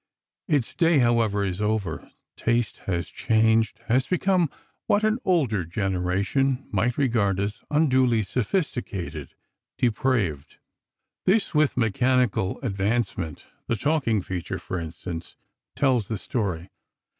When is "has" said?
2.87-3.07